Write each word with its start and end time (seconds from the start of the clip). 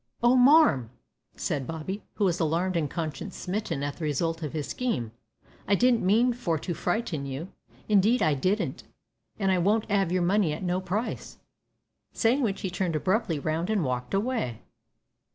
"Oh! 0.23 0.35
marm," 0.35 0.89
said 1.35 1.67
Bobby, 1.67 2.01
who 2.15 2.25
was 2.25 2.39
alarmed 2.39 2.75
and 2.75 2.89
conscience 2.89 3.35
smitten 3.37 3.83
at 3.83 3.97
the 3.97 4.03
result 4.03 4.41
of 4.41 4.51
his 4.53 4.65
scheme, 4.67 5.11
"I 5.67 5.75
didn't 5.75 6.03
mean 6.03 6.33
for 6.33 6.57
to 6.57 6.73
frighten 6.73 7.27
you. 7.27 7.49
Indeed 7.87 8.23
I 8.23 8.33
didn't, 8.33 8.83
an' 9.37 9.51
I 9.51 9.59
won't 9.59 9.85
'ave 9.91 10.11
your 10.11 10.23
money 10.23 10.53
at 10.53 10.63
no 10.63 10.81
price." 10.81 11.37
Saying 12.13 12.41
which 12.41 12.61
he 12.61 12.71
turned 12.71 12.95
abruptly 12.95 13.37
round 13.37 13.69
and 13.69 13.85
walked 13.85 14.15
away. 14.15 14.63